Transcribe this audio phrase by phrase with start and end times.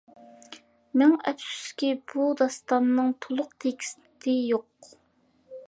[1.01, 4.93] مىڭ ئەپسۇسكى بۇ داستاننىڭ تولۇق تېكىستى يوق.